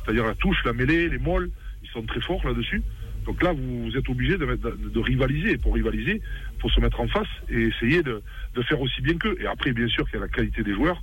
[0.04, 1.50] c'est-à-dire la touche, la mêlée, les molles.
[1.82, 2.82] Ils sont très forts là-dessus.
[3.28, 5.58] Donc là, vous, êtes obligé de, rivaliser.
[5.58, 6.22] Pour rivaliser,
[6.64, 8.22] il se mettre en face et essayer de,
[8.54, 9.36] de faire aussi bien qu'eux.
[9.38, 11.02] Et après, bien sûr, qu'il y a la qualité des joueurs.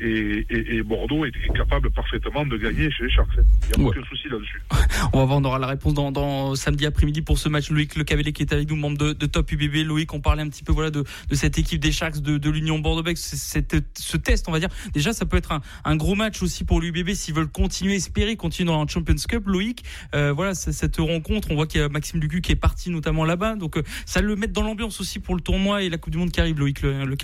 [0.00, 3.28] Et, et, et, Bordeaux est capable parfaitement de gagner chez les Sharks.
[3.36, 3.96] Il n'y a ouais.
[3.96, 4.62] aucun souci là-dessus.
[5.12, 7.70] On va voir, on aura la réponse dans, dans samedi après-midi pour ce match.
[7.70, 9.86] Loïc Le Cavellet qui est avec nous, membre de, de, Top UBB.
[9.86, 12.50] Loïc, on parlait un petit peu voilà de, de cette équipe des Sharks de, de
[12.50, 13.18] l'Union Bordeaux-Bègles.
[13.18, 14.68] Ce test, on va dire.
[14.92, 18.36] Déjà, ça peut être un, un gros match aussi pour l'UBB s'ils veulent continuer, espérer
[18.36, 19.46] continuer dans la Champions Cup.
[19.46, 19.84] Loïc,
[20.14, 23.24] euh, voilà, cette rencontre, on voit qu'il y a Maxime Lucu qui est parti notamment
[23.24, 23.56] là-bas.
[23.56, 26.18] Donc, euh, ça le met dans l'ambiance aussi pour le tournoi et la Coupe du
[26.18, 27.16] Monde qui arrive, Loïc Le, le.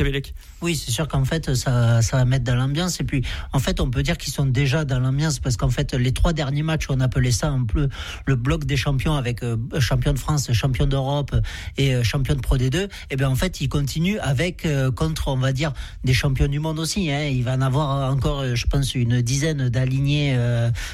[0.61, 3.01] Oui, c'est sûr qu'en fait, ça, ça va mettre dans l'ambiance.
[3.01, 3.23] Et puis,
[3.53, 6.33] en fait, on peut dire qu'ils sont déjà dans l'ambiance parce qu'en fait, les trois
[6.33, 7.89] derniers matchs, on appelait ça un peu
[8.27, 11.35] le bloc des champions avec euh, champion de France, champion d'Europe
[11.77, 12.89] et euh, champion de Pro D2.
[13.11, 15.73] Et bien, en fait, ils continuent avec euh, contre, on va dire,
[16.05, 17.11] des champions du monde aussi.
[17.11, 17.25] Hein.
[17.25, 20.37] Il va en avoir encore, je pense, une dizaine d'alignés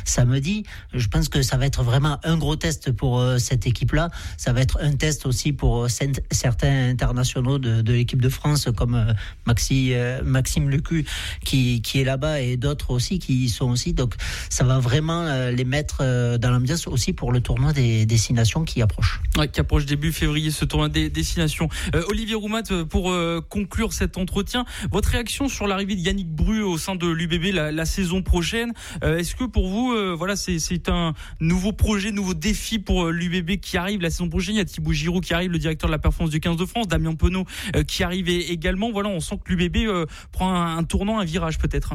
[0.04, 0.64] samedi.
[0.92, 4.10] Je pense que ça va être vraiment un gros test pour cette équipe-là.
[4.36, 5.88] Ça va être un test aussi pour
[6.30, 9.14] certains internationaux de, de l'équipe de France comme
[9.46, 9.92] Maxi,
[10.24, 11.06] Maxime Lucu
[11.44, 13.92] qui, qui est là-bas et d'autres aussi qui y sont aussi.
[13.92, 14.14] Donc
[14.48, 18.64] ça va vraiment euh, les mettre euh, dans l'ambiance aussi pour le tournoi des destinations
[18.64, 19.20] qui approche.
[19.52, 21.68] qui approche début février, ce tournoi des destinations.
[21.94, 23.12] Euh, Olivier Roumat, pour
[23.48, 27.84] conclure cet entretien, votre réaction sur l'arrivée de Yannick Bru au sein de l'UBB la,
[27.84, 33.60] saison prochaine, est-ce que pour vous, voilà, c'est un nouveau projet, nouveau défi pour l'UBB
[33.60, 34.54] qui arrive la saison prochaine?
[34.54, 36.66] Il y a Thibaut Giroud qui arrive, le directeur de la performance du 15 de
[36.66, 37.44] France, Damien Penaud
[37.86, 38.90] qui arrive également.
[38.92, 41.94] Voilà, on sent que l'UBB prend un, un tournant, un virage peut-être.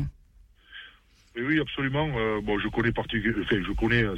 [1.37, 2.09] Oui, absolument.
[2.15, 4.15] Euh, bon, je connais particulièrement, enfin, je connais, euh,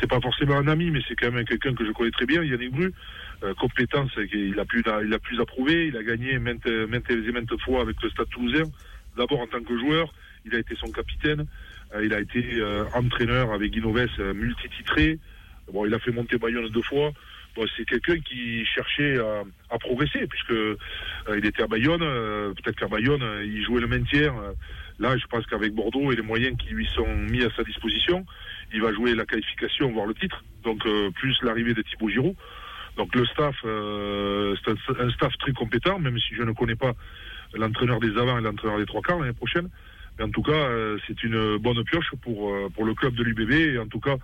[0.00, 2.42] c'est pas forcément un ami, mais c'est quand même quelqu'un que je connais très bien,
[2.42, 2.92] Yannick Bru.
[3.44, 5.86] Euh, compétence, il a plus, il a plus à prouver.
[5.86, 8.64] Il a gagné maintes, maintes et maintes fois avec le Stade Toulousain.
[9.16, 10.12] D'abord en tant que joueur,
[10.44, 11.46] il a été son capitaine.
[11.94, 12.62] Euh, il a été
[12.94, 15.20] entraîneur avec Guinoves, multititré.
[15.72, 17.12] Bon, il a fait monter Bayonne deux fois.
[17.76, 19.18] C'est quelqu'un qui cherchait
[19.70, 20.54] à, progresser, puisque
[21.36, 22.00] il était à Bayonne.
[22.00, 24.34] Peut-être qu'à Bayonne, il jouait le maintien.
[24.98, 28.26] Là, je pense qu'avec Bordeaux et les moyens qui lui sont mis à sa disposition,
[28.72, 30.44] il va jouer la qualification, voire le titre.
[30.64, 32.34] Donc, euh, plus l'arrivée de Thibaut Giroud.
[32.96, 36.94] Donc, le staff, euh, c'est un, staff très compétent, même si je ne connais pas
[37.54, 39.68] l'entraîneur des avants et l'entraîneur des trois quarts l'année prochaine.
[40.18, 43.52] Mais en tout cas, euh, c'est une bonne pioche pour, pour le club de l'UBB.
[43.52, 44.16] Et en tout cas,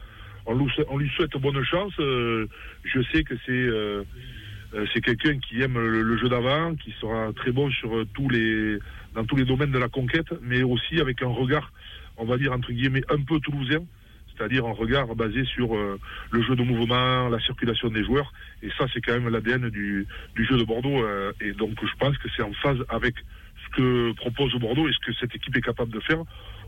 [0.46, 1.92] on lui, on lui souhaite bonne chance.
[1.98, 7.70] je sais que c'est c'est quelqu'un qui aime le, jeu d'avant, qui sera très bon
[7.70, 8.78] sur tous les
[9.14, 11.72] dans tous les domaines de la conquête, mais aussi avec un regard,
[12.16, 13.84] on va dire entre guillemets, un peu toulousain,
[14.36, 15.98] c'est-à-dire un regard basé sur euh,
[16.30, 20.06] le jeu de mouvement, la circulation des joueurs, et ça c'est quand même l'ADN du,
[20.34, 23.14] du, jeu de Bordeaux, euh, et donc je pense que c'est en phase avec
[23.64, 26.22] ce que propose Bordeaux et ce que cette équipe est capable de faire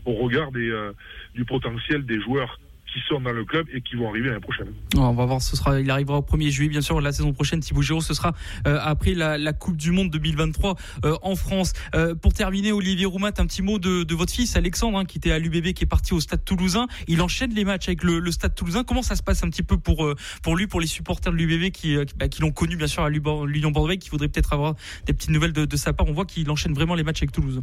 [0.05, 0.93] au regard euh,
[1.35, 2.59] du potentiel des joueurs
[2.91, 4.67] qui sont dans le club et qui vont arriver l'année prochaine.
[4.95, 7.59] On va voir, ce sera, il arrivera au 1er juillet, bien sûr, la saison prochaine.
[7.59, 8.33] Thibaut Giroud, ce sera
[8.65, 11.73] euh, après la, la, Coupe du Monde 2023 euh, en France.
[11.95, 15.17] Euh, pour terminer, Olivier Roumat, un petit mot de, de votre fils Alexandre, hein, qui
[15.17, 16.87] était à l'UBB, qui est parti au Stade Toulousain.
[17.07, 18.83] Il enchaîne les matchs avec le, le, Stade Toulousain.
[18.83, 20.07] Comment ça se passe un petit peu pour
[20.43, 23.09] pour lui, pour les supporters de l'UBB qui, bah, qui l'ont connu bien sûr à
[23.09, 26.07] l'Union Bordeaux, qui voudraient peut-être avoir des petites nouvelles de, de sa part?
[26.07, 27.61] On voit qu'il enchaîne vraiment les matchs avec Toulouse.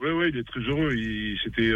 [0.00, 0.94] Oui, oui, il est très heureux.
[0.94, 1.72] Il, c'était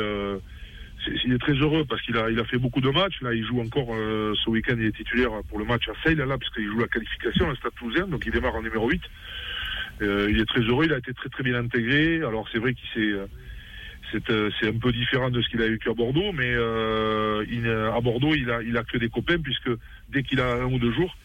[1.24, 3.20] il est très heureux parce qu'il a, il a fait beaucoup de matchs.
[3.22, 6.16] Là, il joue encore euh, ce week-end, il est titulaire pour le match à Seille,
[6.16, 9.00] là, puisqu'il joue la qualification, le Stade Toulousain, donc il démarre en numéro 8.
[10.02, 12.16] Euh, il est très heureux, il a été très très bien intégré.
[12.16, 15.78] Alors c'est vrai qu'il s'est euh, c'est, un peu différent de ce qu'il a eu
[15.78, 19.70] qu'à Bordeaux, mais à Bordeaux, il a, il a que des copains, puisque
[20.08, 21.16] dès qu'il a un ou deux jours,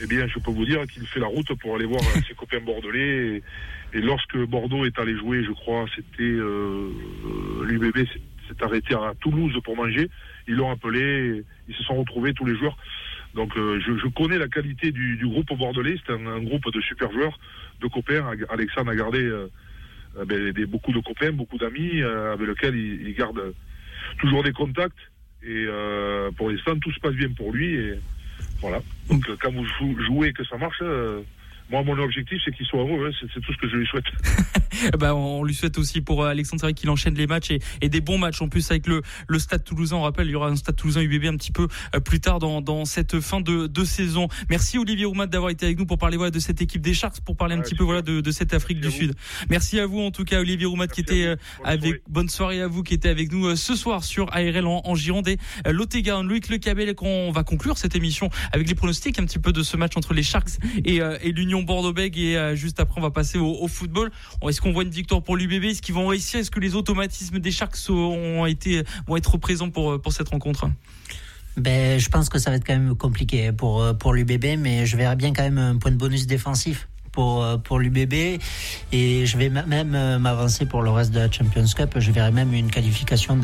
[0.00, 2.60] eh bien, je peux vous dire qu'il fait la route pour aller voir ses copains
[2.60, 3.42] bordelais.
[3.94, 6.38] Et, lorsque Bordeaux est allé jouer, je crois, c'était
[7.64, 8.06] l'UBB,
[8.52, 10.08] s'est arrêté à Toulouse pour manger.
[10.48, 12.76] Ils l'ont appelé, ils se sont retrouvés tous les joueurs.
[13.34, 15.96] Donc euh, je, connais la qualité du, groupe bordelais.
[16.06, 17.38] C'est un, groupe de super joueurs,
[17.80, 18.24] de copains.
[18.50, 19.48] Alexandre a gardé euh,
[20.18, 23.54] euh, ben, beaucoup de copains, beaucoup d'amis avec lesquels il, garde
[24.18, 24.98] toujours des contacts.
[25.44, 25.66] Et
[26.36, 27.74] pour l'instant, tout se passe bien pour lui.
[27.74, 27.94] Et
[28.60, 28.80] voilà.
[29.08, 29.66] Donc quand vous
[30.06, 30.82] jouez que ça marche
[31.72, 33.08] moi, mon objectif, c'est qu'il soit heureux.
[33.08, 33.26] Hein.
[33.32, 34.04] C'est tout ce que je lui souhaite.
[34.98, 38.02] bah, on lui souhaite aussi pour euh, Alexandre Serry qu'il enchaîne les matchs et, des
[38.02, 39.96] bons matchs en plus avec le, le Stade Toulousain.
[39.96, 42.40] On rappelle, il y aura un Stade Toulousain UBB un petit peu euh, plus tard
[42.40, 44.28] dans, dans cette fin de, de saison.
[44.50, 47.22] Merci Olivier Roumat d'avoir été avec nous pour parler voilà, de cette équipe des Sharks,
[47.24, 49.14] pour parler un petit peu voilà, de, de cette Afrique du Sud.
[49.48, 52.02] Merci à vous en tout cas, Olivier Roumat qui était euh, bonne avec soirée.
[52.08, 55.28] bonne soirée à vous qui était avec nous ce soir sur ARL en, en Gironde
[55.28, 56.94] et Lotéga, Loïc Le Cabel.
[56.94, 60.12] qu'on va conclure cette émission avec les pronostics un petit peu de ce match entre
[60.12, 64.10] les Sharks et, et l'Union Bordeaux-Bègles et euh, juste après, on va passer au, football.
[64.46, 66.40] Est-ce qu'on voit une victoire pour l'UBB Est-ce qu'ils vont réussir?
[66.40, 70.68] Est-ce que les automatismes des Sharks ont été, vont être présents pour, pour cette rencontre?
[71.56, 74.96] Ben, je pense que ça va être quand même compliqué pour, pour l'UBB, mais je
[74.96, 78.40] verrai bien quand même un point de bonus défensif pour, euh, pour l'UBB
[78.92, 81.94] et je vais même euh, m'avancer pour le reste de la Champions Cup.
[81.96, 83.38] Je verrai même une qualification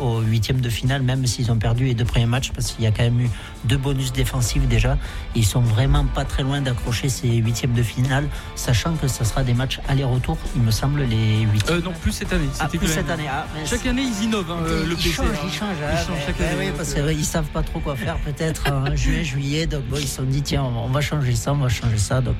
[0.00, 2.86] au huitième de finale, même s'ils ont perdu les deux premiers matchs, parce qu'il y
[2.86, 3.30] a quand même eu
[3.64, 4.98] deux bonus défensifs déjà.
[5.34, 9.44] Ils sont vraiment pas très loin d'accrocher ces huitièmes de finale, sachant que ce sera
[9.44, 11.78] des matchs aller-retour, il me semble, les huitièmes.
[11.78, 12.48] Euh, non, plus cette année.
[12.58, 13.26] Ah, plus cette année.
[13.28, 14.58] Ah, chaque année, ils innovent, hein,
[14.88, 15.08] le PC.
[15.08, 15.76] Ils changent, ils changent.
[15.80, 16.56] Ils ah, changent chaque année.
[16.58, 19.66] Oui, parce qu'ils savent pas trop quoi faire, peut-être en juin, juillet.
[19.66, 22.20] Donc, bon, ils se sont dit, tiens, on va changer ça, on va changer ça.
[22.20, 22.36] Donc,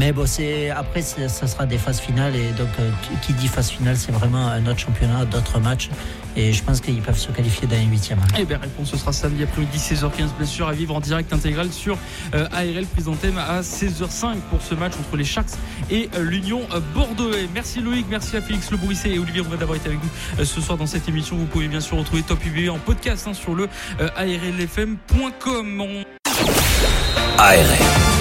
[0.00, 2.70] Mais bon, c'est après, ça sera des phases finales et donc
[3.20, 5.90] qui dit phase finale, c'est vraiment un autre championnat, d'autres matchs.
[6.36, 8.18] Et je pense qu'ils peuvent se qualifier dans les huitièmes.
[8.38, 11.70] Eh bien, réponse, ce sera samedi après-midi, 16h15, bien sûr, à vivre en direct intégral
[11.70, 11.98] sur
[12.32, 15.50] ARL, prise thème à 16h05 pour ce match entre les Sharks
[15.90, 16.62] et l'Union
[16.94, 17.32] Bordeaux.
[17.52, 20.78] Merci Loïc, merci à Félix Le et Olivier Rouvet d'avoir été avec nous ce soir
[20.78, 21.36] dans cette émission.
[21.36, 23.68] Vous pouvez bien sûr retrouver Top UBB en podcast hein, sur le
[24.16, 25.84] arlfm.com.
[27.36, 28.19] ARL.